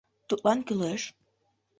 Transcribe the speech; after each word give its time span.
Тудлан 0.27 0.59
кӱлеш. 0.67 1.01